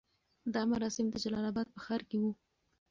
[0.53, 2.31] دا مراسم د جلال اباد په ښار کې وو.